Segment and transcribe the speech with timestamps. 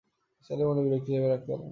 [0.35, 1.69] নিসার আলি মনে বিরক্তি চেপে রাখতে পারলেন না।